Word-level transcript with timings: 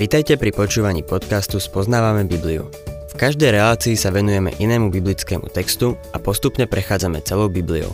Vitajte 0.00 0.40
pri 0.40 0.50
počúvaní 0.50 1.04
podcastu 1.04 1.60
Spoznávame 1.60 2.24
Bibliu. 2.24 2.72
V 3.12 3.14
každej 3.20 3.52
relácii 3.52 4.00
sa 4.00 4.08
venujeme 4.08 4.48
inému 4.56 4.88
biblickému 4.88 5.52
textu 5.52 5.92
a 6.10 6.18
postupne 6.18 6.64
prechádzame 6.64 7.20
celou 7.20 7.52
Bibliou. 7.52 7.92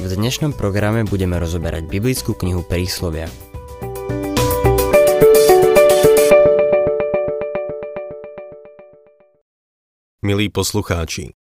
V 0.00 0.04
dnešnom 0.04 0.56
programe 0.56 1.04
budeme 1.04 1.36
rozoberať 1.40 1.86
biblickú 1.88 2.34
knihu 2.34 2.64
Príslovia. 2.64 3.28
Milí 10.24 10.48
poslucháči, 10.48 11.36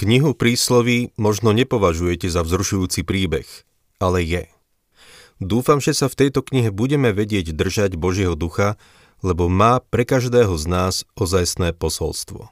knihu 0.00 0.32
Prísloví 0.32 1.12
možno 1.20 1.52
nepovažujete 1.52 2.32
za 2.32 2.40
vzrušujúci 2.40 3.04
príbeh, 3.04 3.46
ale 4.00 4.24
je. 4.24 4.51
Dúfam, 5.42 5.82
že 5.82 5.90
sa 5.90 6.06
v 6.06 6.18
tejto 6.26 6.46
knihe 6.46 6.70
budeme 6.70 7.10
vedieť 7.10 7.50
držať 7.50 7.98
Božieho 7.98 8.38
ducha 8.38 8.78
lebo 9.22 9.46
má 9.46 9.78
pre 9.78 10.02
každého 10.02 10.52
z 10.58 10.66
nás 10.66 10.94
ozajstné 11.14 11.78
posolstvo. 11.78 12.50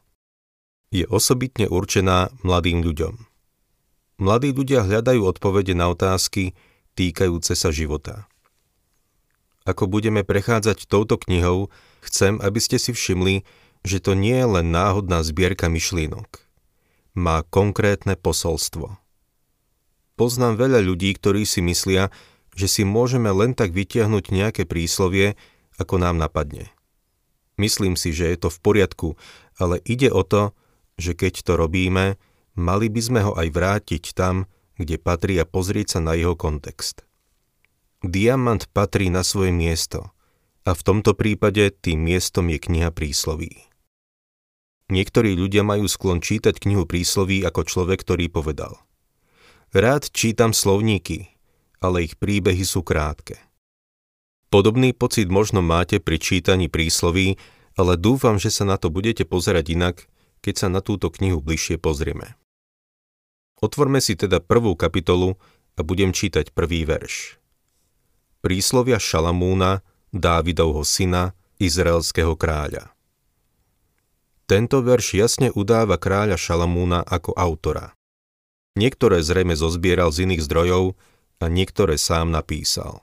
Je 0.95 1.07
osobitne 1.07 1.67
určená 1.67 2.31
mladým 2.47 2.83
ľuďom. 2.83 3.27
Mladí 4.23 4.55
ľudia 4.55 4.87
hľadajú 4.87 5.23
odpovede 5.27 5.75
na 5.75 5.91
otázky 5.91 6.55
týkajúce 6.95 7.59
sa 7.59 7.75
života. 7.75 8.31
Ako 9.67 9.87
budeme 9.87 10.25
prechádzať 10.27 10.87
touto 10.89 11.21
knihou, 11.21 11.69
chcem, 12.03 12.39
aby 12.41 12.59
ste 12.63 12.81
si 12.81 12.91
všimli, 12.91 13.47
že 13.87 14.03
to 14.03 14.19
nie 14.19 14.35
je 14.35 14.49
len 14.61 14.67
náhodná 14.73 15.23
zbierka 15.23 15.71
myšlienok. 15.71 16.43
Má 17.15 17.43
konkrétne 17.51 18.15
posolstvo. 18.15 18.99
Poznám 20.15 20.61
veľa 20.61 20.85
ľudí, 20.85 21.17
ktorí 21.17 21.49
si 21.49 21.65
myslia, 21.65 22.13
že 22.55 22.67
si 22.67 22.83
môžeme 22.83 23.31
len 23.31 23.55
tak 23.55 23.75
vytiahnuť 23.75 24.25
nejaké 24.33 24.63
príslovie 24.67 25.39
ako 25.81 25.97
nám 25.97 26.21
napadne. 26.21 26.69
Myslím 27.61 27.97
si, 27.97 28.13
že 28.13 28.29
je 28.33 28.37
to 28.41 28.49
v 28.49 28.59
poriadku, 28.61 29.09
ale 29.61 29.81
ide 29.85 30.09
o 30.09 30.25
to, 30.25 30.57
že 30.97 31.17
keď 31.17 31.45
to 31.45 31.53
robíme, 31.57 32.17
mali 32.57 32.87
by 32.89 33.01
sme 33.01 33.21
ho 33.25 33.33
aj 33.37 33.49
vrátiť 33.53 34.17
tam, 34.17 34.49
kde 34.81 34.97
patrí 34.97 35.37
a 35.37 35.45
pozrieť 35.45 35.97
sa 35.97 36.01
na 36.01 36.17
jeho 36.17 36.33
kontext. 36.37 37.05
Diamant 38.01 38.65
patrí 38.73 39.13
na 39.13 39.21
svoje 39.21 39.53
miesto 39.53 40.13
a 40.65 40.73
v 40.73 40.85
tomto 40.85 41.13
prípade 41.13 41.69
tým 41.85 42.01
miestom 42.01 42.49
je 42.49 42.57
kniha 42.61 42.89
prísloví. 42.93 43.69
Niektorí 44.91 45.39
ľudia 45.39 45.63
majú 45.63 45.87
sklon 45.87 46.19
čítať 46.19 46.59
knihu 46.59 46.89
prísloví 46.89 47.47
ako 47.47 47.63
človek, 47.63 48.03
ktorý 48.03 48.27
povedal. 48.33 48.81
Rád 49.71 50.11
čítam 50.11 50.51
slovníky, 50.51 51.30
ale 51.81 52.07
ich 52.07 52.15
príbehy 52.21 52.63
sú 52.63 52.85
krátke. 52.85 53.41
Podobný 54.53 54.93
pocit 54.93 55.33
možno 55.33 55.65
máte 55.65 55.99
pri 55.99 56.21
čítaní 56.21 56.69
prísloví, 56.69 57.41
ale 57.79 57.97
dúfam, 57.97 58.37
že 58.37 58.53
sa 58.53 58.69
na 58.69 58.77
to 58.77 58.93
budete 58.93 59.25
pozerať 59.25 59.73
inak, 59.73 59.97
keď 60.45 60.55
sa 60.67 60.69
na 60.69 60.85
túto 60.85 61.09
knihu 61.09 61.41
bližšie 61.41 61.81
pozrieme. 61.81 62.37
Otvorme 63.61 64.01
si 64.01 64.17
teda 64.17 64.41
prvú 64.41 64.73
kapitolu 64.75 65.37
a 65.77 65.81
budem 65.85 66.11
čítať 66.17 66.53
prvý 66.57 66.89
verš. 66.89 67.37
Príslovia 68.41 68.97
Šalamúna, 68.97 69.85
Dávidovho 70.11 70.83
syna, 70.83 71.37
izraelského 71.61 72.35
kráľa. 72.35 72.91
Tento 74.49 74.83
verš 74.83 75.15
jasne 75.15 75.49
udáva 75.55 75.95
kráľa 76.01 76.35
Šalamúna 76.35 77.07
ako 77.07 77.37
autora. 77.37 77.95
Niektoré 78.75 79.23
zrejme 79.23 79.55
zozbieral 79.55 80.11
z 80.11 80.27
iných 80.27 80.43
zdrojov 80.43 80.99
a 81.41 81.49
niektoré 81.49 81.97
sám 81.97 82.31
napísal. 82.31 83.03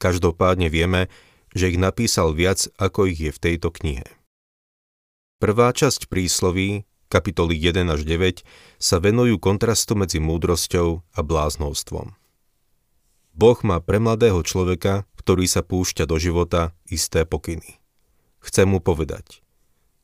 Každopádne 0.00 0.72
vieme, 0.72 1.12
že 1.52 1.74
ich 1.74 1.78
napísal 1.78 2.32
viac, 2.32 2.70
ako 2.78 3.10
ich 3.10 3.18
je 3.18 3.30
v 3.34 3.42
tejto 3.42 3.74
knihe. 3.74 4.06
Prvá 5.42 5.74
časť 5.74 6.06
prísloví, 6.06 6.86
kapitoly 7.10 7.58
1 7.58 7.90
až 7.90 8.06
9, 8.06 8.46
sa 8.78 9.02
venujú 9.02 9.42
kontrastu 9.42 9.98
medzi 9.98 10.22
múdrosťou 10.22 11.02
a 11.02 11.20
bláznovstvom. 11.20 12.14
Boh 13.34 13.58
má 13.66 13.82
pre 13.82 13.98
mladého 13.98 14.40
človeka, 14.46 15.08
ktorý 15.18 15.50
sa 15.50 15.66
púšťa 15.66 16.06
do 16.06 16.16
života, 16.22 16.76
isté 16.86 17.26
pokyny. 17.26 17.82
Chce 18.40 18.64
mu 18.64 18.78
povedať. 18.80 19.44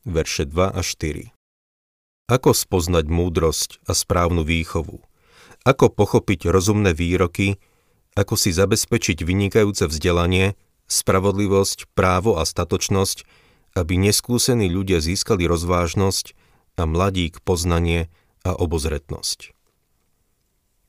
Verše 0.03 0.45
2 0.45 0.73
a 0.73 0.81
4. 0.83 1.31
Ako 2.27 2.51
spoznať 2.51 3.07
múdrosť 3.07 3.79
a 3.87 3.95
správnu 3.95 4.43
výchovu? 4.43 5.06
Ako 5.67 5.91
pochopiť 5.91 6.47
rozumné 6.47 6.95
výroky 6.95 7.59
ako 8.17 8.33
si 8.33 8.49
zabezpečiť 8.49 9.21
vynikajúce 9.21 9.85
vzdelanie, 9.85 10.57
spravodlivosť, 10.89 11.93
právo 11.93 12.41
a 12.41 12.43
statočnosť, 12.49 13.29
aby 13.77 13.93
neskúsení 14.01 14.65
ľudia 14.73 14.97
získali 15.05 15.45
rozvážnosť 15.45 16.33
a 16.81 16.89
mladík 16.89 17.45
poznanie 17.45 18.09
a 18.41 18.57
obozretnosť. 18.57 19.53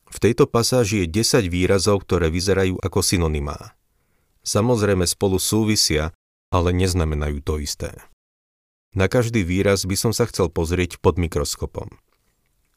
V 0.09 0.17
tejto 0.17 0.49
pasáži 0.49 1.05
je 1.05 1.21
10 1.21 1.53
výrazov, 1.53 2.01
ktoré 2.09 2.33
vyzerajú 2.33 2.81
ako 2.81 3.05
synonymá. 3.05 3.77
Samozrejme 4.41 5.05
spolu 5.05 5.37
súvisia, 5.37 6.17
ale 6.49 6.73
neznamenajú 6.73 7.45
to 7.45 7.61
isté. 7.61 7.93
Na 8.97 9.05
každý 9.05 9.45
výraz 9.45 9.85
by 9.85 10.01
som 10.01 10.17
sa 10.17 10.25
chcel 10.25 10.49
pozrieť 10.49 10.97
pod 10.97 11.21
mikroskopom. 11.21 11.93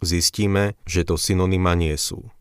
Zistíme, 0.02 0.74
že 0.90 1.06
to 1.06 1.14
synonymá 1.16 1.78
nie 1.78 1.94
sú. 1.94 2.34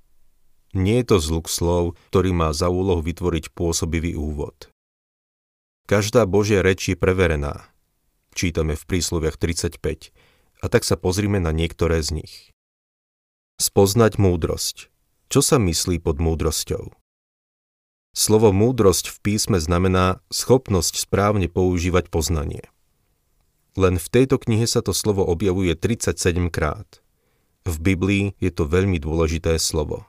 Nie 0.73 1.05
je 1.05 1.13
to 1.13 1.17
zluk 1.21 1.47
slov, 1.53 1.99
ktorý 2.09 2.33
má 2.33 2.57
za 2.57 2.73
úlohu 2.73 3.05
vytvoriť 3.05 3.53
pôsobivý 3.53 4.17
úvod. 4.17 4.73
Každá 5.85 6.25
Božia 6.25 6.65
reč 6.65 6.89
je 6.89 6.97
preverená. 6.97 7.69
Čítame 8.33 8.79
v 8.79 8.85
prísloviach 8.87 9.37
35 9.37 9.83
a 10.63 10.67
tak 10.71 10.87
sa 10.87 10.95
pozrime 10.95 11.43
na 11.43 11.51
niektoré 11.51 12.01
z 12.01 12.23
nich. 12.23 12.35
Spoznať 13.61 14.17
múdrosť. 14.17 14.89
Čo 15.29 15.41
sa 15.45 15.61
myslí 15.61 16.01
pod 16.01 16.23
múdrosťou? 16.23 16.95
Slovo 18.11 18.51
múdrosť 18.51 19.13
v 19.13 19.19
písme 19.23 19.59
znamená 19.61 20.23
schopnosť 20.33 20.97
správne 20.97 21.47
používať 21.47 22.11
poznanie. 22.11 22.67
Len 23.79 24.03
v 24.03 24.07
tejto 24.11 24.39
knihe 24.43 24.67
sa 24.67 24.83
to 24.83 24.91
slovo 24.91 25.23
objavuje 25.23 25.75
37 25.79 26.51
krát. 26.51 27.03
V 27.69 27.77
Biblii 27.77 28.33
je 28.41 28.49
to 28.49 28.65
veľmi 28.65 28.97
dôležité 28.97 29.61
slovo. 29.61 30.09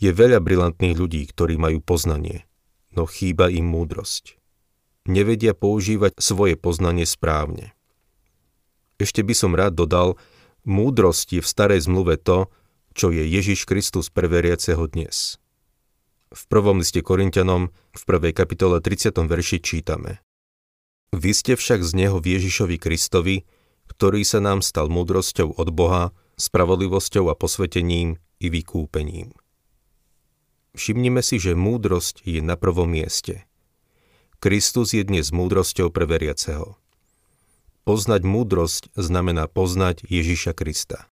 Je 0.00 0.10
veľa 0.10 0.40
brilantných 0.40 0.96
ľudí, 0.96 1.22
ktorí 1.28 1.60
majú 1.60 1.84
poznanie, 1.84 2.48
no 2.96 3.04
chýba 3.04 3.52
im 3.52 3.68
múdrosť. 3.68 4.40
Nevedia 5.04 5.52
používať 5.52 6.16
svoje 6.16 6.56
poznanie 6.56 7.04
správne. 7.04 7.76
Ešte 8.96 9.20
by 9.20 9.34
som 9.34 9.52
rád 9.52 9.76
dodal, 9.76 10.16
múdrosť 10.64 11.38
je 11.38 11.40
v 11.42 11.50
starej 11.50 11.80
zmluve 11.84 12.16
to, 12.16 12.48
čo 12.94 13.10
je 13.10 13.24
Ježiš 13.24 13.66
Kristus 13.68 14.08
pre 14.08 14.30
veriaceho 14.30 14.86
dnes. 14.88 15.42
V 16.32 16.42
prvom 16.48 16.80
liste 16.80 17.04
Korintianom 17.04 17.68
v 17.92 18.02
prvej 18.08 18.32
kapitole 18.32 18.80
30. 18.80 19.12
verši 19.28 19.58
čítame 19.60 20.24
Vy 21.12 21.36
ste 21.36 21.52
však 21.60 21.84
z 21.84 21.92
Neho 21.92 22.16
v 22.24 22.40
Ježišovi 22.40 22.80
Kristovi, 22.80 23.44
ktorý 23.92 24.24
sa 24.24 24.40
nám 24.40 24.64
stal 24.64 24.88
múdrosťou 24.88 25.60
od 25.60 25.68
Boha, 25.68 26.16
spravodlivosťou 26.42 27.30
a 27.30 27.38
posvetením 27.38 28.18
i 28.42 28.46
vykúpením. 28.50 29.30
Všimnime 30.74 31.22
si, 31.22 31.38
že 31.38 31.54
múdrosť 31.54 32.26
je 32.26 32.42
na 32.42 32.58
prvom 32.58 32.90
mieste. 32.90 33.46
Kristus 34.42 34.90
je 34.90 35.06
dnes 35.06 35.30
múdrosťou 35.30 35.94
pre 35.94 36.02
veriaceho. 36.02 36.74
Poznať 37.86 38.26
múdrosť 38.26 38.90
znamená 38.98 39.46
poznať 39.46 40.02
Ježiša 40.02 40.58
Krista. 40.58 41.06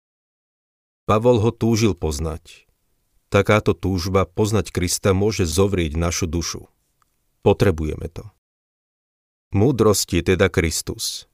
Pavol 1.04 1.44
ho 1.44 1.52
túžil 1.52 1.92
poznať. 1.92 2.68
Takáto 3.28 3.76
túžba 3.76 4.24
poznať 4.24 4.72
Krista 4.72 5.12
môže 5.12 5.44
zovrieť 5.44 6.00
našu 6.00 6.32
dušu. 6.32 6.72
Potrebujeme 7.44 8.08
to. 8.08 8.32
Múdrosť 9.52 10.08
je 10.20 10.22
teda 10.36 10.48
Kristus. 10.52 11.32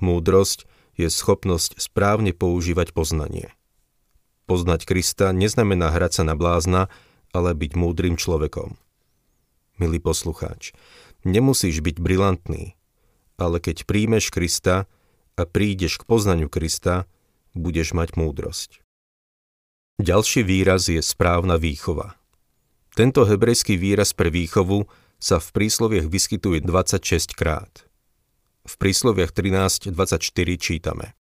Múdrosť 0.00 0.64
je 0.96 1.08
schopnosť 1.08 1.80
správne 1.80 2.36
používať 2.36 2.92
poznanie. 2.92 3.52
Poznať 4.44 4.84
Krista 4.84 5.32
neznamená 5.32 5.94
hrať 5.94 6.20
sa 6.20 6.24
na 6.28 6.34
blázna, 6.36 6.92
ale 7.32 7.56
byť 7.56 7.72
múdrym 7.78 8.20
človekom. 8.20 8.76
Milý 9.80 9.98
poslucháč, 9.98 10.76
nemusíš 11.24 11.80
byť 11.80 11.96
brilantný, 11.96 12.76
ale 13.40 13.56
keď 13.58 13.88
príjmeš 13.88 14.28
Krista 14.28 14.84
a 15.38 15.42
prídeš 15.48 15.96
k 15.96 16.04
poznaniu 16.04 16.52
Krista, 16.52 17.08
budeš 17.56 17.96
mať 17.96 18.14
múdrosť. 18.20 18.84
Ďalší 20.02 20.44
výraz 20.44 20.88
je 20.92 21.00
správna 21.00 21.56
výchova. 21.56 22.16
Tento 22.92 23.24
hebrejský 23.24 23.80
výraz 23.80 24.12
pre 24.12 24.28
výchovu 24.28 24.84
sa 25.16 25.40
v 25.40 25.48
prísloviach 25.54 26.10
vyskytuje 26.10 26.60
26 26.60 27.32
krát. 27.32 27.88
V 28.62 28.78
prísloviach 28.78 29.34
13.24 29.34 30.22
čítame 30.54 31.18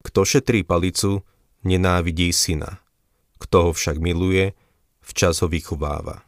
Kto 0.00 0.24
šetrí 0.24 0.64
palicu, 0.64 1.20
nenávidí 1.60 2.32
syna. 2.32 2.80
Kto 3.36 3.68
ho 3.68 3.70
však 3.76 4.00
miluje, 4.00 4.56
včas 5.04 5.44
ho 5.44 5.48
vychováva. 5.52 6.24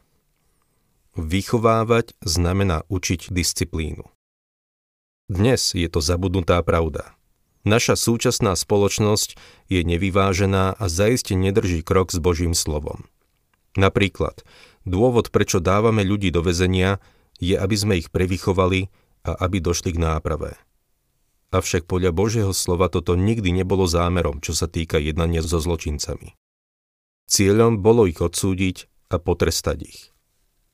Vychovávať 1.17 2.12
znamená 2.21 2.85
učiť 2.93 3.33
disciplínu. 3.33 4.05
Dnes 5.33 5.73
je 5.73 5.89
to 5.89 6.05
zabudnutá 6.05 6.61
pravda. 6.61 7.17
Naša 7.65 7.97
súčasná 7.97 8.53
spoločnosť 8.61 9.41
je 9.73 9.81
nevyvážená 9.89 10.77
a 10.77 10.85
zaiste 10.85 11.33
nedrží 11.33 11.81
krok 11.81 12.12
s 12.12 12.21
Božím 12.21 12.53
slovom. 12.53 13.09
Napríklad, 13.73 14.45
dôvod, 14.85 15.33
prečo 15.33 15.65
dávame 15.65 16.05
ľudí 16.05 16.29
do 16.29 16.45
väzenia, 16.45 17.01
je, 17.41 17.56
aby 17.56 17.73
sme 17.73 17.97
ich 17.97 18.12
prevychovali 18.12 18.93
a 19.25 19.32
aby 19.49 19.59
došli 19.59 19.97
k 19.97 19.99
náprave. 19.99 20.55
Avšak 21.55 21.88
podľa 21.88 22.12
Božieho 22.12 22.53
slova 22.53 22.93
toto 22.93 23.17
nikdy 23.17 23.55
nebolo 23.55 23.88
zámerom, 23.88 24.43
čo 24.44 24.53
sa 24.53 24.69
týka 24.69 25.00
jednania 25.00 25.41
so 25.41 25.62
zločincami. 25.62 26.37
Cieľom 27.25 27.81
bolo 27.81 28.05
ich 28.05 28.21
odsúdiť 28.21 28.91
a 29.09 29.17
potrestať 29.17 29.79
ich. 29.88 30.00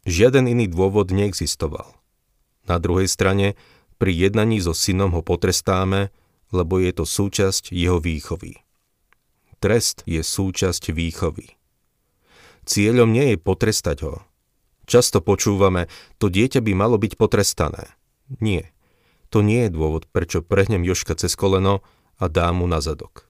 Žiaden 0.09 0.49
iný 0.51 0.67
dôvod 0.67 1.13
neexistoval. 1.13 1.95
Na 2.65 2.81
druhej 2.81 3.07
strane, 3.07 3.55
pri 4.01 4.17
jednaní 4.17 4.59
so 4.65 4.73
synom 4.73 5.13
ho 5.13 5.21
potrestáme, 5.21 6.09
lebo 6.51 6.81
je 6.81 6.91
to 6.97 7.05
súčasť 7.05 7.71
jeho 7.71 8.01
výchovy. 8.01 8.65
Trest 9.61 10.03
je 10.09 10.25
súčasť 10.25 10.97
výchovy. 10.97 11.61
Cieľom 12.65 13.13
nie 13.13 13.37
je 13.37 13.37
potrestať 13.37 14.09
ho. 14.09 14.25
Často 14.89 15.21
počúvame, 15.21 15.87
to 16.17 16.33
dieťa 16.33 16.65
by 16.65 16.73
malo 16.73 16.97
byť 16.97 17.21
potrestané. 17.21 18.00
Nie. 18.39 18.71
To 19.35 19.43
nie 19.43 19.67
je 19.67 19.75
dôvod, 19.75 20.07
prečo 20.11 20.47
prehnem 20.47 20.87
Joška 20.87 21.19
cez 21.19 21.35
koleno 21.35 21.83
a 22.23 22.31
dám 22.31 22.63
mu 22.63 22.67
na 22.71 22.79
zadok. 22.79 23.27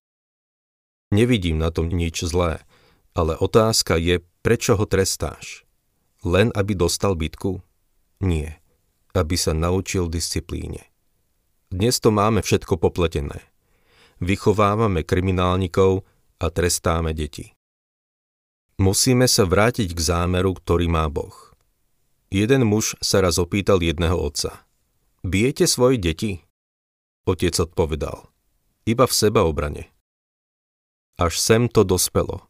Nevidím 1.08 1.56
na 1.56 1.72
tom 1.72 1.88
nič 1.88 2.22
zlé, 2.28 2.60
ale 3.16 3.34
otázka 3.34 3.96
je, 3.96 4.22
prečo 4.44 4.76
ho 4.76 4.84
trestáš? 4.84 5.64
Len 6.20 6.52
aby 6.52 6.76
dostal 6.76 7.16
bitku? 7.16 7.64
Nie. 8.20 8.60
Aby 9.16 9.40
sa 9.40 9.56
naučil 9.56 10.06
disciplíne. 10.06 10.86
Dnes 11.72 11.98
to 11.98 12.12
máme 12.12 12.44
všetko 12.44 12.76
popletené. 12.76 13.40
Vychovávame 14.20 15.02
kriminálnikov 15.02 16.04
a 16.38 16.46
trestáme 16.52 17.16
deti. 17.16 17.56
Musíme 18.80 19.28
sa 19.28 19.44
vrátiť 19.44 19.92
k 19.92 20.00
zámeru, 20.00 20.56
ktorý 20.56 20.88
má 20.88 21.08
Boh. 21.10 21.34
Jeden 22.30 22.64
muž 22.64 22.96
sa 23.02 23.20
raz 23.20 23.36
opýtal 23.36 23.82
jedného 23.82 24.14
otca. 24.14 24.69
Bijete 25.20 25.68
svoje 25.68 26.00
deti? 26.00 26.40
Otec 27.28 27.52
odpovedal. 27.52 28.32
Iba 28.88 29.04
v 29.04 29.12
seba 29.12 29.44
obrane. 29.44 29.92
Až 31.20 31.36
sem 31.36 31.68
to 31.68 31.84
dospelo. 31.84 32.48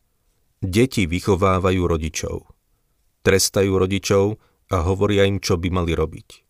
Deti 0.62 1.02
vychovávajú 1.10 1.82
rodičov. 1.82 2.46
Trestajú 3.26 3.74
rodičov 3.74 4.38
a 4.70 4.86
hovoria 4.86 5.26
im, 5.26 5.42
čo 5.42 5.58
by 5.58 5.66
mali 5.66 5.98
robiť. 5.98 6.46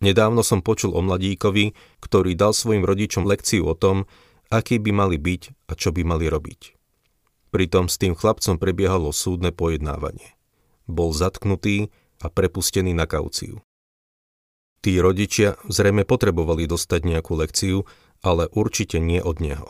Nedávno 0.00 0.40
som 0.40 0.64
počul 0.64 0.96
o 0.96 1.04
mladíkovi, 1.04 1.76
ktorý 2.00 2.32
dal 2.32 2.56
svojim 2.56 2.80
rodičom 2.80 3.28
lekciu 3.28 3.68
o 3.68 3.76
tom, 3.76 4.08
aký 4.48 4.80
by 4.80 4.96
mali 4.96 5.20
byť 5.20 5.68
a 5.68 5.76
čo 5.76 5.92
by 5.92 6.08
mali 6.08 6.32
robiť. 6.32 6.72
Pritom 7.52 7.92
s 7.92 8.00
tým 8.00 8.16
chlapcom 8.16 8.56
prebiehalo 8.56 9.12
súdne 9.12 9.52
pojednávanie. 9.52 10.40
Bol 10.88 11.12
zatknutý 11.12 11.92
a 12.24 12.32
prepustený 12.32 12.96
na 12.96 13.04
kauciu. 13.04 13.60
Tí 14.80 14.96
rodičia 14.96 15.60
zrejme 15.68 16.08
potrebovali 16.08 16.64
dostať 16.64 17.00
nejakú 17.04 17.36
lekciu, 17.36 17.84
ale 18.24 18.48
určite 18.48 18.96
nie 18.96 19.20
od 19.20 19.40
neho. 19.40 19.68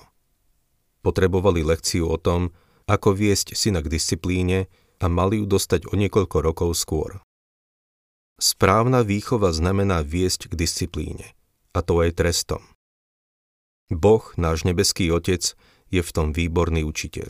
Potrebovali 1.02 1.66
lekciu 1.66 2.06
o 2.06 2.14
tom, 2.14 2.54
ako 2.86 3.14
viesť 3.14 3.58
syna 3.58 3.82
k 3.82 3.90
disciplíne 3.90 4.70
a 5.02 5.06
mali 5.10 5.42
ju 5.42 5.46
dostať 5.50 5.90
o 5.90 5.94
niekoľko 5.98 6.36
rokov 6.42 6.70
skôr. 6.78 7.18
Správna 8.40 9.04
výchova 9.04 9.52
znamená 9.52 10.00
viesť 10.00 10.48
k 10.48 10.54
disciplíne, 10.56 11.36
a 11.76 11.84
to 11.84 12.00
aj 12.00 12.16
trestom. 12.16 12.62
Boh, 13.90 14.22
náš 14.38 14.62
nebeský 14.62 15.10
Otec, 15.10 15.58
je 15.90 16.00
v 16.00 16.10
tom 16.14 16.30
výborný 16.30 16.86
učiteľ. 16.86 17.28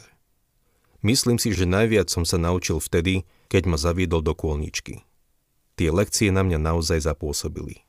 Myslím 1.01 1.41
si, 1.41 1.57
že 1.57 1.65
najviac 1.65 2.13
som 2.13 2.29
sa 2.29 2.37
naučil 2.37 2.77
vtedy, 2.77 3.25
keď 3.49 3.63
ma 3.73 3.81
zaviedol 3.81 4.21
do 4.21 4.37
kôlničky. 4.37 5.01
Tie 5.79 5.89
lekcie 5.93 6.29
na 6.35 6.47
mňa 6.47 6.59
naozaj 6.59 7.05
zapôsobili. 7.05 7.85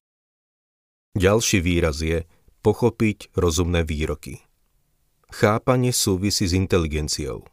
Ďalší 1.17 1.59
výraz 1.59 1.99
je 1.99 2.23
pochopiť 2.63 3.35
rozumné 3.35 3.83
výroky. 3.83 4.39
Chápanie 5.31 5.91
súvisí 5.91 6.47
s 6.47 6.53
inteligenciou. 6.55 7.47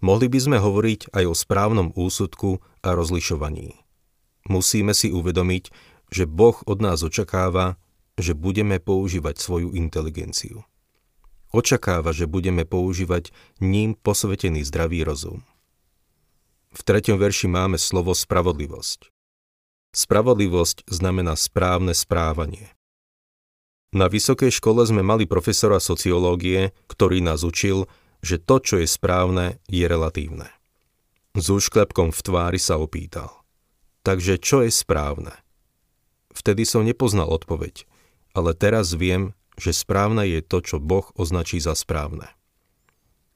Mohli 0.00 0.32
by 0.32 0.38
sme 0.40 0.58
hovoriť 0.60 1.12
aj 1.12 1.24
o 1.28 1.34
správnom 1.36 1.92
úsudku 1.92 2.64
a 2.80 2.96
rozlišovaní. 2.96 3.76
Musíme 4.48 4.96
si 4.96 5.12
uvedomiť, 5.12 5.68
že 6.08 6.24
Boh 6.24 6.56
od 6.64 6.80
nás 6.80 7.04
očakáva, 7.04 7.76
že 8.16 8.32
budeme 8.32 8.80
používať 8.80 9.36
svoju 9.36 9.76
inteligenciu. 9.76 10.64
Očakáva, 11.52 12.12
že 12.12 12.28
budeme 12.28 12.64
používať 12.64 13.32
ním 13.60 13.96
posvetený 13.96 14.64
zdravý 14.68 15.04
rozum. 15.04 15.44
V 16.72 16.80
treťom 16.84 17.16
verši 17.16 17.48
máme 17.48 17.80
slovo 17.80 18.12
spravodlivosť. 18.12 19.08
Spravodlivosť 19.98 20.86
znamená 20.86 21.34
správne 21.34 21.90
správanie. 21.90 22.70
Na 23.90 24.06
vysokej 24.06 24.54
škole 24.54 24.86
sme 24.86 25.02
mali 25.02 25.26
profesora 25.26 25.82
sociológie, 25.82 26.70
ktorý 26.86 27.18
nás 27.18 27.42
učil, 27.42 27.90
že 28.22 28.38
to, 28.38 28.62
čo 28.62 28.74
je 28.78 28.86
správne, 28.86 29.58
je 29.66 29.82
relatívne. 29.90 30.54
S 31.34 31.50
úšklepkom 31.50 32.14
v 32.14 32.20
tvári 32.22 32.62
sa 32.62 32.78
opýtal. 32.78 33.42
Takže 34.06 34.38
čo 34.38 34.62
je 34.62 34.70
správne? 34.70 35.34
Vtedy 36.30 36.62
som 36.62 36.86
nepoznal 36.86 37.26
odpoveď, 37.34 37.82
ale 38.38 38.54
teraz 38.54 38.94
viem, 38.94 39.34
že 39.58 39.74
správne 39.74 40.22
je 40.30 40.46
to, 40.46 40.62
čo 40.62 40.78
Boh 40.78 41.10
označí 41.18 41.58
za 41.58 41.74
správne. 41.74 42.30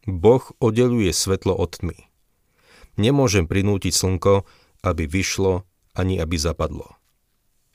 Boh 0.06 0.46
oddeluje 0.62 1.10
svetlo 1.10 1.58
od 1.58 1.82
tmy. 1.82 1.98
Nemôžem 2.94 3.50
prinútiť 3.50 3.90
slnko, 3.90 4.46
aby 4.86 5.10
vyšlo, 5.10 5.66
ani 5.92 6.20
aby 6.20 6.36
zapadlo. 6.38 6.96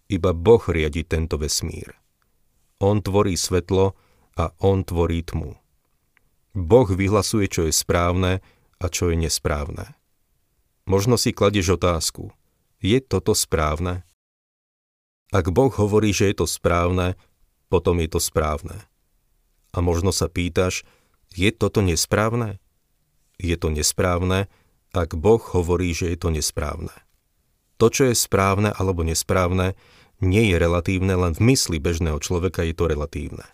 Iba 0.07 0.31
Boh 0.31 0.63
riadi 0.65 1.03
tento 1.03 1.35
vesmír. 1.37 1.93
On 2.79 3.01
tvorí 3.01 3.35
svetlo 3.35 3.97
a 4.37 4.53
On 4.61 4.85
tvorí 4.85 5.25
tmu. 5.25 5.57
Boh 6.57 6.89
vyhlasuje, 6.89 7.49
čo 7.49 7.61
je 7.67 7.73
správne 7.73 8.39
a 8.77 8.85
čo 8.89 9.09
je 9.11 9.19
nesprávne. 9.19 9.93
Možno 10.87 11.19
si 11.19 11.35
kladieš 11.35 11.77
otázku– 11.77 12.29
je 12.77 13.01
toto 13.01 13.33
správne? 13.33 14.05
Ak 15.33 15.49
Boh 15.49 15.73
hovorí, 15.73 16.13
že 16.13 16.29
je 16.29 16.45
to 16.45 16.45
správne, 16.45 17.17
potom 17.73 17.97
je 17.97 18.05
to 18.05 18.21
správne. 18.21 18.77
A 19.73 19.81
možno 19.81 20.13
sa 20.13 20.29
pýtaš, 20.29 20.85
je 21.33 21.49
toto 21.49 21.81
nesprávne? 21.81 22.61
Je 23.41 23.57
to 23.57 23.73
nesprávne, 23.73 24.45
ak 24.93 25.17
Boh 25.17 25.41
hovorí, 25.41 25.89
že 25.91 26.13
je 26.13 26.17
to 26.21 26.29
nesprávne. 26.29 26.93
To, 27.77 27.93
čo 27.93 28.09
je 28.09 28.15
správne 28.17 28.73
alebo 28.73 29.05
nesprávne, 29.05 29.77
nie 30.17 30.49
je 30.49 30.57
relatívne, 30.57 31.13
len 31.13 31.37
v 31.37 31.53
mysli 31.53 31.77
bežného 31.77 32.17
človeka 32.17 32.65
je 32.65 32.73
to 32.73 32.89
relatívne. 32.89 33.45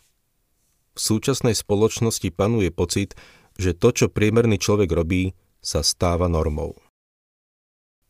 V 0.96 1.00
súčasnej 1.00 1.58
spoločnosti 1.58 2.32
panuje 2.32 2.72
pocit, 2.72 3.20
že 3.60 3.76
to, 3.76 3.92
čo 3.92 4.06
priemerný 4.08 4.62
človek 4.62 4.88
robí, 4.88 5.36
sa 5.60 5.84
stáva 5.84 6.32
normou. 6.32 6.80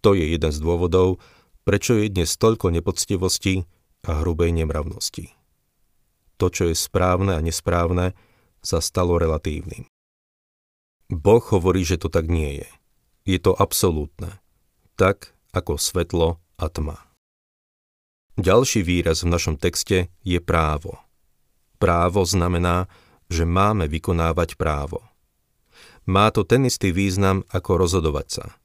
To 0.04 0.14
je 0.14 0.36
jeden 0.36 0.52
z 0.52 0.60
dôvodov, 0.60 1.18
prečo 1.64 1.96
je 1.96 2.12
dnes 2.12 2.28
toľko 2.28 2.76
nepoctivosti 2.76 3.64
a 4.04 4.20
hrubej 4.20 4.52
nemravnosti. 4.52 5.32
To, 6.38 6.52
čo 6.52 6.68
je 6.70 6.76
správne 6.76 7.40
a 7.40 7.42
nesprávne, 7.42 8.12
sa 8.60 8.84
stalo 8.84 9.16
relatívnym. 9.16 9.88
Boh 11.08 11.44
hovorí, 11.54 11.88
že 11.88 12.00
to 12.00 12.12
tak 12.12 12.28
nie 12.28 12.64
je. 12.64 12.70
Je 13.24 13.40
to 13.40 13.56
absolútne. 13.56 14.44
Tak 15.00 15.33
ako 15.54 15.80
svetlo 15.80 16.42
a 16.58 16.66
tma. 16.68 16.98
Ďalší 18.36 18.82
výraz 18.82 19.22
v 19.22 19.32
našom 19.32 19.56
texte 19.62 20.10
je 20.26 20.42
právo. 20.42 20.98
Právo 21.78 22.26
znamená, 22.26 22.90
že 23.30 23.46
máme 23.46 23.86
vykonávať 23.86 24.58
právo. 24.58 25.06
Má 26.10 26.34
to 26.34 26.42
ten 26.44 26.66
istý 26.66 26.90
význam 26.90 27.46
ako 27.54 27.80
rozhodovať 27.80 28.28
sa– 28.28 28.46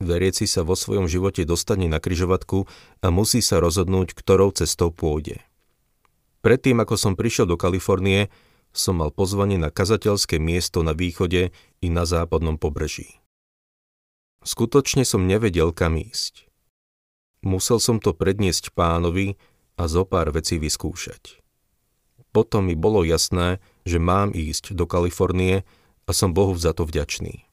veriaci 0.00 0.48
sa 0.48 0.64
vo 0.64 0.74
svojom 0.74 1.06
živote 1.06 1.44
dostane 1.44 1.86
na 1.86 2.00
kryžovatku 2.00 2.64
a 3.04 3.06
musí 3.12 3.44
sa 3.44 3.60
rozhodnúť, 3.60 4.16
ktorou 4.16 4.50
cestou 4.56 4.88
pôjde. 4.88 5.44
Predtým, 6.40 6.80
ako 6.80 6.96
som 6.96 7.12
prišiel 7.14 7.44
do 7.44 7.60
Kalifornie, 7.60 8.32
som 8.72 8.96
mal 8.96 9.12
pozvanie 9.12 9.60
na 9.60 9.68
kazateľské 9.68 10.40
miesto 10.40 10.80
na 10.80 10.96
východe 10.96 11.52
i 11.84 11.88
na 11.92 12.08
západnom 12.08 12.56
pobreží. 12.56 13.19
Skutočne 14.40 15.04
som 15.04 15.28
nevedel, 15.28 15.72
kam 15.76 16.00
ísť. 16.00 16.48
Musel 17.44 17.80
som 17.80 18.00
to 18.00 18.16
predniesť 18.16 18.72
pánovi 18.72 19.36
a 19.76 19.88
zo 19.88 20.04
pár 20.04 20.32
vecí 20.32 20.60
vyskúšať. 20.60 21.40
Potom 22.30 22.68
mi 22.68 22.76
bolo 22.78 23.02
jasné, 23.02 23.58
že 23.84 23.98
mám 24.00 24.30
ísť 24.30 24.76
do 24.76 24.84
Kalifornie 24.86 25.64
a 26.06 26.10
som 26.12 26.32
Bohu 26.32 26.54
za 26.54 26.72
to 26.72 26.86
vďačný. 26.86 27.44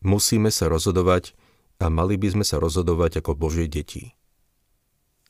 Musíme 0.00 0.48
sa 0.48 0.72
rozhodovať, 0.72 1.36
a 1.80 1.88
mali 1.88 2.20
by 2.20 2.28
sme 2.36 2.44
sa 2.44 2.60
rozhodovať 2.60 3.24
ako 3.24 3.32
Božie 3.34 3.64
deti. 3.64 4.12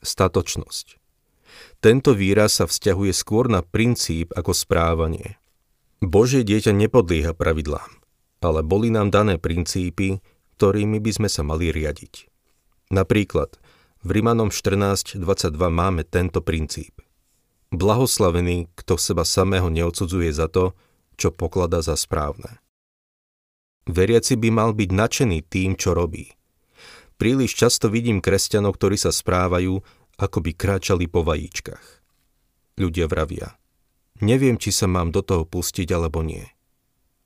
Statočnosť. 0.03 0.99
Tento 1.79 2.11
výraz 2.11 2.59
sa 2.59 2.65
vzťahuje 2.67 3.11
skôr 3.15 3.47
na 3.47 3.63
princíp 3.63 4.35
ako 4.35 4.51
správanie. 4.51 5.39
Božie 6.03 6.43
dieťa 6.43 6.75
nepodlieha 6.75 7.31
pravidlám, 7.31 8.03
ale 8.43 8.59
boli 8.67 8.91
nám 8.91 9.13
dané 9.13 9.39
princípy, 9.39 10.19
ktorými 10.57 10.97
by 10.99 11.11
sme 11.21 11.29
sa 11.29 11.41
mali 11.45 11.69
riadiť. 11.69 12.27
Napríklad, 12.91 13.55
v 14.01 14.09
Rimanom 14.17 14.49
14.22 14.49 15.21
máme 15.69 16.03
tento 16.03 16.41
princíp. 16.41 16.99
Blahoslavený, 17.71 18.67
kto 18.75 18.99
seba 18.99 19.23
samého 19.23 19.71
neodsudzuje 19.71 20.33
za 20.33 20.51
to, 20.51 20.75
čo 21.15 21.31
pokladá 21.31 21.79
za 21.79 21.95
správne. 21.95 22.59
Veriaci 23.87 24.35
by 24.35 24.49
mal 24.51 24.69
byť 24.75 24.89
nadšený 24.91 25.39
tým, 25.47 25.79
čo 25.79 25.95
robí. 25.95 26.35
Príliš 27.15 27.55
často 27.55 27.87
vidím 27.87 28.19
kresťanov, 28.19 28.75
ktorí 28.75 28.97
sa 28.97 29.13
správajú, 29.13 29.79
ako 30.19 30.37
by 30.41 30.51
kráčali 30.57 31.05
po 31.07 31.23
vajíčkach. 31.23 32.03
Ľudia 32.81 33.05
vravia. 33.05 33.55
Neviem, 34.21 34.57
či 34.57 34.69
sa 34.73 34.85
mám 34.85 35.09
do 35.09 35.25
toho 35.25 35.47
pustiť 35.47 35.89
alebo 35.93 36.21
nie. 36.21 36.45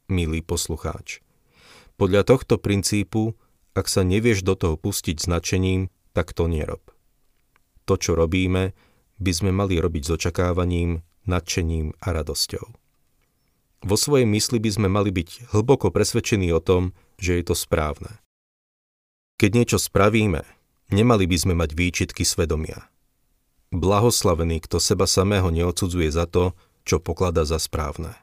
Milý 0.07 0.45
poslucháč, 0.45 1.24
podľa 1.95 2.27
tohto 2.27 2.59
princípu, 2.59 3.35
ak 3.75 3.91
sa 3.91 4.07
nevieš 4.07 4.43
do 4.43 4.55
toho 4.55 4.75
pustiť 4.79 5.19
značením, 5.19 5.91
tak 6.15 6.31
to 6.31 6.47
nerob. 6.47 6.81
To, 7.85 7.99
čo 7.99 8.15
robíme, 8.15 8.71
by 9.19 9.31
sme 9.31 9.51
mali 9.51 9.79
robiť 9.79 10.03
s 10.07 10.13
očakávaním, 10.15 11.03
nadšením 11.27 11.95
a 11.99 12.07
radosťou. 12.15 12.65
Vo 13.85 13.95
svojej 13.99 14.25
mysli 14.25 14.57
by 14.57 14.69
sme 14.71 14.87
mali 14.89 15.13
byť 15.13 15.53
hlboko 15.53 15.93
presvedčení 15.93 16.49
o 16.49 16.63
tom, 16.63 16.95
že 17.21 17.37
je 17.37 17.43
to 17.45 17.53
správne. 17.53 18.17
Keď 19.37 19.51
niečo 19.51 19.77
spravíme, 19.77 20.41
nemali 20.89 21.27
by 21.27 21.37
sme 21.37 21.53
mať 21.53 21.75
výčitky 21.75 22.23
svedomia. 22.23 22.87
Blahoslavený, 23.75 24.63
kto 24.63 24.79
seba 24.79 25.05
samého 25.05 25.51
neodsudzuje 25.51 26.07
za 26.07 26.25
to, 26.25 26.55
čo 26.87 27.03
pokladá 27.03 27.43
za 27.43 27.59
správne. 27.59 28.15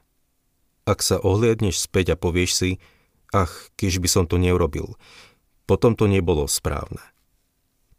Ak 0.83 0.99
sa 0.99 1.21
ohliadneš 1.21 1.85
späť 1.85 2.15
a 2.15 2.19
povieš 2.19 2.51
si, 2.51 2.69
ach, 3.33 3.73
keď 3.75 3.99
by 3.99 4.09
som 4.09 4.23
to 4.29 4.37
neurobil, 4.37 4.95
potom 5.65 5.97
to 5.97 6.05
nebolo 6.05 6.45
správne. 6.45 7.01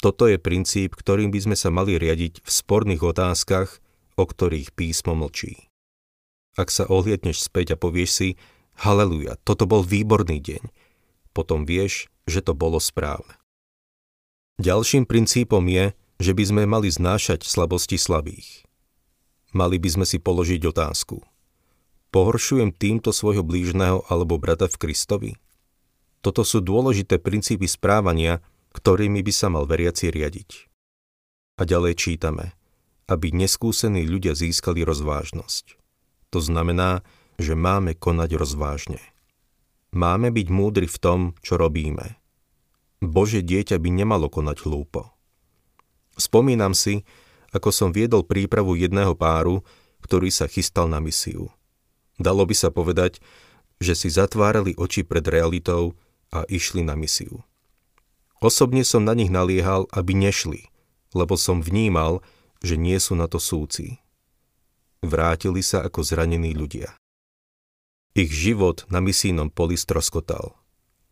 Toto 0.00 0.30
je 0.30 0.38
princíp, 0.38 0.94
ktorým 0.94 1.34
by 1.34 1.40
sme 1.50 1.56
sa 1.58 1.74
mali 1.74 1.98
riadiť 1.98 2.44
v 2.44 2.48
sporných 2.48 3.02
otázkach, 3.02 3.82
o 4.14 4.24
ktorých 4.24 4.72
písmo 4.72 5.18
mlčí. 5.18 5.66
Ak 6.54 6.70
sa 6.70 6.86
ohliadneš 6.86 7.42
späť 7.50 7.74
a 7.74 7.80
povieš 7.80 8.10
si, 8.14 8.28
haleluja, 8.78 9.34
toto 9.42 9.66
bol 9.66 9.82
výborný 9.82 10.38
deň, 10.38 10.62
potom 11.34 11.66
vieš, 11.66 12.06
že 12.30 12.40
to 12.44 12.54
bolo 12.54 12.78
správne. 12.78 13.34
Ďalším 14.62 15.10
princípom 15.10 15.66
je, 15.66 15.98
že 16.22 16.30
by 16.30 16.44
sme 16.46 16.62
mali 16.62 16.86
znášať 16.86 17.42
slabosti 17.42 17.98
slabých 17.98 18.64
mali 19.54 19.78
by 19.78 19.88
sme 19.88 20.04
si 20.04 20.18
položiť 20.18 20.66
otázku. 20.66 21.22
Pohoršujem 22.14 22.70
týmto 22.70 23.10
svojho 23.10 23.42
blížneho 23.42 24.06
alebo 24.06 24.38
brata 24.38 24.70
v 24.70 24.78
Kristovi? 24.78 25.32
Toto 26.22 26.46
sú 26.46 26.62
dôležité 26.62 27.18
princípy 27.18 27.66
správania, 27.66 28.38
ktorými 28.70 29.18
by 29.18 29.32
sa 29.34 29.50
mal 29.50 29.66
veriaci 29.66 30.14
riadiť. 30.14 30.70
A 31.58 31.66
ďalej 31.66 31.98
čítame, 31.98 32.54
aby 33.10 33.34
neskúsení 33.34 34.06
ľudia 34.06 34.38
získali 34.38 34.86
rozvážnosť. 34.86 35.74
To 36.30 36.38
znamená, 36.38 37.02
že 37.34 37.58
máme 37.58 37.98
konať 37.98 38.38
rozvážne. 38.38 39.02
Máme 39.90 40.30
byť 40.30 40.46
múdri 40.54 40.86
v 40.86 40.98
tom, 41.02 41.20
čo 41.42 41.58
robíme. 41.58 42.14
Bože 43.02 43.42
dieťa 43.42 43.74
by 43.82 43.90
nemalo 43.90 44.30
konať 44.30 44.62
hlúpo. 44.62 45.10
Spomínam 46.14 46.78
si, 46.78 47.02
ako 47.50 47.74
som 47.74 47.90
viedol 47.90 48.22
prípravu 48.22 48.78
jedného 48.78 49.18
páru, 49.18 49.66
ktorý 49.98 50.30
sa 50.30 50.46
chystal 50.46 50.86
na 50.86 51.02
misiu. 51.02 51.50
Dalo 52.18 52.46
by 52.46 52.54
sa 52.54 52.70
povedať, 52.70 53.18
že 53.82 53.98
si 53.98 54.08
zatvárali 54.10 54.74
oči 54.78 55.02
pred 55.02 55.24
realitou 55.26 55.98
a 56.30 56.46
išli 56.46 56.86
na 56.86 56.94
misiu. 56.94 57.42
Osobne 58.38 58.84
som 58.86 59.02
na 59.02 59.16
nich 59.16 59.32
naliehal, 59.32 59.88
aby 59.90 60.14
nešli, 60.14 60.68
lebo 61.16 61.34
som 61.38 61.64
vnímal, 61.64 62.20
že 62.62 62.76
nie 62.78 62.98
sú 63.00 63.16
na 63.18 63.26
to 63.26 63.40
súci. 63.40 64.04
Vrátili 65.04 65.60
sa 65.60 65.84
ako 65.84 66.00
zranení 66.00 66.56
ľudia. 66.56 66.96
Ich 68.14 68.30
život 68.30 68.86
na 68.88 69.02
misijnom 69.02 69.50
poli 69.50 69.74
stroskotal. 69.74 70.54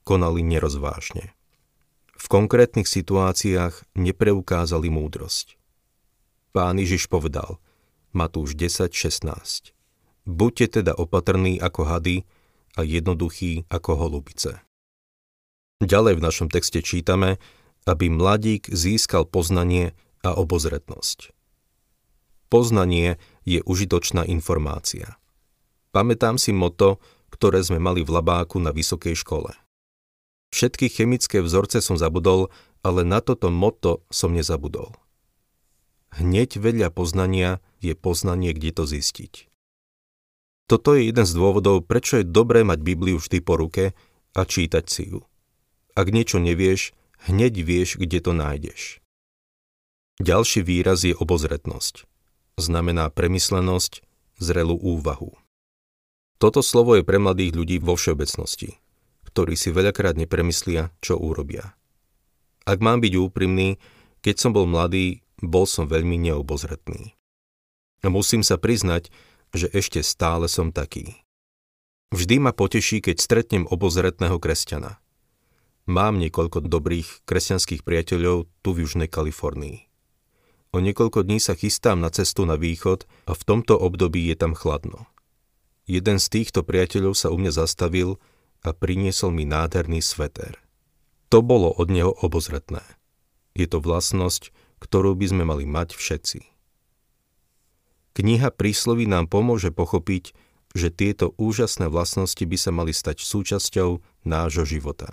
Konali 0.06 0.46
nerozvážne. 0.46 1.34
V 2.14 2.26
konkrétnych 2.30 2.86
situáciách 2.86 3.98
nepreukázali 3.98 4.86
múdrosť. 4.86 5.58
Pán 6.54 6.78
Ježiš 6.78 7.10
povedal, 7.10 7.58
Matúš 8.14 8.54
10.16. 8.54 9.74
Buďte 10.22 10.82
teda 10.82 10.94
opatrní 10.94 11.58
ako 11.58 11.82
hady 11.86 12.22
a 12.78 12.86
jednoduchí 12.86 13.66
ako 13.66 13.98
holubice. 13.98 14.62
Ďalej 15.82 16.22
v 16.22 16.24
našom 16.24 16.48
texte 16.48 16.78
čítame, 16.78 17.42
aby 17.90 18.06
mladík 18.06 18.70
získal 18.70 19.26
poznanie 19.26 19.98
a 20.22 20.38
obozretnosť. 20.38 21.34
Poznanie 22.46 23.18
je 23.42 23.58
užitočná 23.66 24.22
informácia. 24.30 25.18
Pamätám 25.90 26.38
si 26.38 26.54
moto, 26.54 27.02
ktoré 27.34 27.58
sme 27.66 27.82
mali 27.82 28.06
v 28.06 28.14
labáku 28.14 28.62
na 28.62 28.70
vysokej 28.70 29.18
škole. 29.18 29.50
Všetky 30.52 30.86
chemické 30.92 31.42
vzorce 31.42 31.82
som 31.82 31.98
zabudol, 31.98 32.52
ale 32.84 33.02
na 33.02 33.18
toto 33.24 33.50
moto 33.50 34.04
som 34.12 34.36
nezabudol. 34.36 34.94
Hneď 36.12 36.60
vedľa 36.60 36.92
poznania 36.92 37.58
je 37.80 37.96
poznanie, 37.96 38.52
kde 38.52 38.70
to 38.70 38.84
zistiť. 38.84 39.51
Toto 40.70 40.94
je 40.94 41.10
jeden 41.10 41.26
z 41.26 41.32
dôvodov, 41.34 41.84
prečo 41.84 42.22
je 42.22 42.26
dobré 42.26 42.62
mať 42.62 42.80
Bibliu 42.80 43.18
vždy 43.18 43.38
po 43.42 43.58
ruke 43.58 43.92
a 44.32 44.40
čítať 44.42 44.84
si 44.88 45.12
ju. 45.12 45.20
Ak 45.92 46.08
niečo 46.08 46.40
nevieš, 46.40 46.96
hneď 47.28 47.52
vieš, 47.60 48.00
kde 48.00 48.18
to 48.24 48.32
nájdeš. 48.32 49.02
Ďalší 50.22 50.64
výraz 50.64 51.04
je 51.04 51.12
obozretnosť. 51.12 52.08
Znamená 52.56 53.08
premyslenosť, 53.12 54.04
zrelú 54.40 54.76
úvahu. 54.80 55.34
Toto 56.42 56.58
slovo 56.58 56.98
je 56.98 57.06
pre 57.06 57.22
mladých 57.22 57.54
ľudí 57.54 57.76
vo 57.78 57.94
všeobecnosti, 57.94 58.76
ktorí 59.30 59.54
si 59.54 59.70
veľakrát 59.70 60.18
nepremyslia, 60.18 60.90
čo 60.98 61.14
urobia. 61.14 61.78
Ak 62.66 62.82
mám 62.82 62.98
byť 63.02 63.14
úprimný, 63.18 63.78
keď 64.22 64.34
som 64.38 64.50
bol 64.54 64.66
mladý, 64.66 65.22
bol 65.42 65.66
som 65.66 65.90
veľmi 65.90 66.18
neobozretný. 66.18 67.14
Musím 68.02 68.42
sa 68.42 68.58
priznať, 68.58 69.14
že 69.52 69.68
ešte 69.72 70.00
stále 70.00 70.48
som 70.48 70.72
taký. 70.72 71.22
Vždy 72.12 72.44
ma 72.44 72.52
poteší, 72.52 73.00
keď 73.00 73.16
stretnem 73.20 73.64
obozretného 73.64 74.36
kresťana. 74.36 75.00
Mám 75.88 76.20
niekoľko 76.20 76.68
dobrých 76.68 77.24
kresťanských 77.24 77.82
priateľov 77.82 78.48
tu 78.60 78.68
v 78.76 78.84
Južnej 78.84 79.08
Kalifornii. 79.08 79.88
O 80.72 80.80
niekoľko 80.80 81.24
dní 81.24 81.40
sa 81.40 81.52
chystám 81.52 82.00
na 82.00 82.08
cestu 82.08 82.48
na 82.48 82.56
východ 82.56 83.04
a 83.28 83.32
v 83.36 83.42
tomto 83.44 83.76
období 83.76 84.28
je 84.28 84.36
tam 84.36 84.52
chladno. 84.56 85.08
Jeden 85.84 86.16
z 86.20 86.26
týchto 86.28 86.64
priateľov 86.64 87.16
sa 87.16 87.28
u 87.28 87.36
mňa 87.36 87.52
zastavil 87.52 88.16
a 88.62 88.70
priniesol 88.72 89.34
mi 89.34 89.44
nádherný 89.44 90.00
sveter. 90.00 90.60
To 91.32 91.40
bolo 91.40 91.72
od 91.72 91.88
neho 91.88 92.12
obozretné. 92.12 92.84
Je 93.56 93.64
to 93.64 93.80
vlastnosť, 93.80 94.52
ktorú 94.84 95.16
by 95.16 95.26
sme 95.32 95.44
mali 95.48 95.64
mať 95.64 95.96
všetci. 95.96 96.51
Kniha 98.12 98.52
prísloví 98.52 99.08
nám 99.08 99.28
pomôže 99.28 99.72
pochopiť, 99.72 100.36
že 100.72 100.88
tieto 100.92 101.36
úžasné 101.36 101.88
vlastnosti 101.88 102.40
by 102.40 102.56
sa 102.56 102.70
mali 102.72 102.92
stať 102.92 103.24
súčasťou 103.24 104.00
nášho 104.24 104.64
života. 104.64 105.12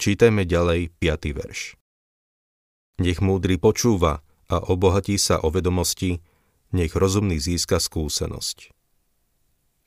Čítajme 0.00 0.44
ďalej 0.44 0.92
5. 1.00 1.38
verš. 1.38 1.60
Nech 3.00 3.20
múdry 3.24 3.56
počúva 3.56 4.20
a 4.48 4.56
obohatí 4.60 5.16
sa 5.16 5.40
o 5.40 5.48
vedomosti, 5.48 6.20
nech 6.72 6.92
rozumný 6.92 7.40
získa 7.40 7.80
skúsenosť. 7.80 8.72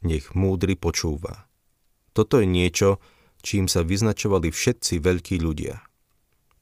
Nech 0.05 0.33
múdry 0.33 0.77
počúva. 0.77 1.49
Toto 2.13 2.41
je 2.41 2.47
niečo, 2.49 2.97
čím 3.41 3.69
sa 3.69 3.85
vyznačovali 3.85 4.49
všetci 4.49 4.97
veľkí 5.01 5.37
ľudia– 5.41 5.81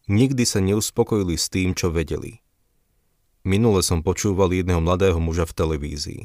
nikdy 0.07 0.43
sa 0.45 0.61
neuspokojili 0.61 1.35
s 1.37 1.49
tým, 1.49 1.73
čo 1.73 1.89
vedeli. 1.89 2.44
Minule 3.45 3.85
som 3.85 4.01
počúval 4.01 4.49
jedného 4.57 4.81
mladého 4.81 5.21
muža 5.21 5.45
v 5.45 5.53
televízii. 5.53 6.23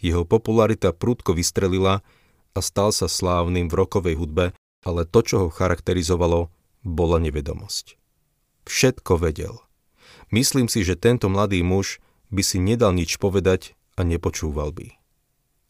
Jeho 0.00 0.24
popularita 0.24 0.96
prudko 0.96 1.36
vystrelila 1.36 2.00
a 2.56 2.60
stal 2.64 2.88
sa 2.88 3.04
slávnym 3.04 3.68
v 3.68 3.76
rokovej 3.76 4.16
hudbe, 4.16 4.56
ale 4.80 5.04
to, 5.04 5.20
čo 5.20 5.36
ho 5.44 5.48
charakterizovalo, 5.52 6.48
bola 6.80 7.20
nevedomosť. 7.20 8.00
Všetko 8.64 9.20
vedel. 9.20 9.60
Myslím 10.32 10.72
si, 10.72 10.80
že 10.88 10.96
tento 10.96 11.28
mladý 11.28 11.60
muž 11.60 12.00
by 12.32 12.40
si 12.40 12.56
nedal 12.56 12.96
nič 12.96 13.20
povedať 13.20 13.76
a 14.00 14.04
nepočúval 14.08 14.72
by. 14.72 14.96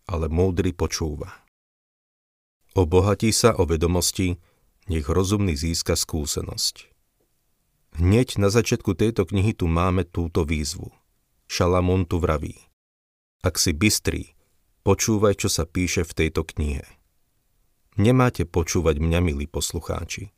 Ale 0.07 0.31
múdry 0.31 0.71
počúva. 0.71 1.43
Obohatí 2.79 3.35
sa 3.35 3.51
o 3.59 3.67
vedomosti, 3.67 4.39
nech 4.87 5.11
rozumný 5.11 5.59
získa 5.59 5.99
skúsenosť. 5.99 6.98
Hneď 7.99 8.39
na 8.39 8.47
začiatku 8.47 8.95
tejto 8.95 9.27
knihy 9.27 9.59
tu 9.59 9.67
máme 9.67 10.07
túto 10.07 10.47
výzvu. 10.47 10.95
Šalamón 11.51 12.07
tu 12.07 12.23
vraví. 12.23 12.55
Ak 13.43 13.59
si 13.59 13.75
bystrý, 13.75 14.39
počúvaj, 14.87 15.35
čo 15.35 15.51
sa 15.51 15.67
píše 15.67 16.07
v 16.07 16.15
tejto 16.15 16.47
knihe. 16.47 16.87
Nemáte 17.99 18.47
počúvať 18.47 19.03
mňa, 19.03 19.19
milí 19.19 19.51
poslucháči. 19.51 20.31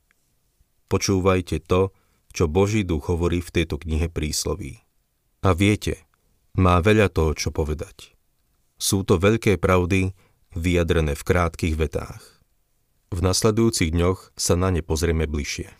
Počúvajte 0.88 1.60
to, 1.60 1.92
čo 2.32 2.48
Boží 2.48 2.80
duch 2.80 3.12
hovorí 3.12 3.44
v 3.44 3.52
tejto 3.52 3.76
knihe 3.76 4.08
prísloví. 4.08 4.80
A 5.44 5.52
viete, 5.52 6.08
má 6.56 6.80
veľa 6.80 7.12
toho, 7.12 7.36
čo 7.36 7.52
povedať. 7.52 8.16
Sú 8.80 9.04
to 9.04 9.20
veľké 9.20 9.60
pravdy, 9.60 10.16
vyjadrené 10.56 11.12
v 11.12 11.26
krátkých 11.28 11.76
vetách. 11.76 12.24
V 13.12 13.20
nasledujúcich 13.20 13.92
dňoch 13.92 14.32
sa 14.32 14.56
na 14.56 14.72
ne 14.72 14.80
pozrieme 14.80 15.28
bližšie. 15.28 15.79